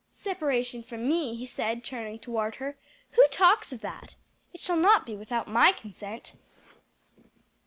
[0.07, 2.75] "Separation from me?" he said, turning toward her,
[3.11, 4.15] "who talks of that?
[4.51, 6.33] It shall not be with my consent."